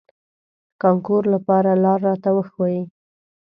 [0.81, 2.77] کانکور لپاره لار راته وښوئ.